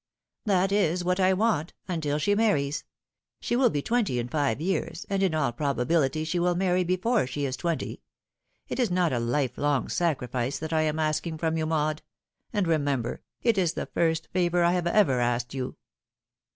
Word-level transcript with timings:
"That 0.45 0.71
is 0.71 1.03
what 1.03 1.19
I 1.19 1.31
want 1.33 1.73
until 1.87 2.17
she 2.17 2.33
marries. 2.33 2.85
She 3.39 3.55
will 3.55 3.69
be 3.69 3.83
twenty 3.83 4.17
in 4.17 4.29
five 4.29 4.59
years, 4.59 5.05
and 5.11 5.21
in 5.21 5.35
all 5.35 5.51
probability 5.51 6.23
she 6.23 6.39
will 6.39 6.55
marry 6.55 6.83
before 6.83 7.27
she 7.27 7.45
is 7.45 7.55
twenty. 7.55 8.01
It 8.67 8.79
is 8.79 8.89
not 8.89 9.13
a 9.13 9.19
life 9.19 9.59
long 9.59 9.89
sacrifice 9.89 10.57
that 10.57 10.73
I 10.73 10.81
am 10.81 10.97
asking 10.97 11.37
from 11.37 11.55
you, 11.55 11.67
Maud; 11.67 12.01
and, 12.51 12.65
remember, 12.67 13.21
it 13.43 13.59
is 13.59 13.73
the 13.73 13.85
first 13.85 14.27
favour 14.33 14.63
I 14.63 14.71
have 14.71 14.87
ever 14.87 15.19
asked 15.19 15.53
you." 15.53 15.75